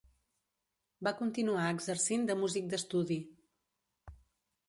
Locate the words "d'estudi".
2.73-3.21